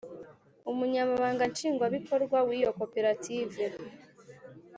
[0.71, 3.63] Umunyamabanga Nshingwabikorwa w iyo koperative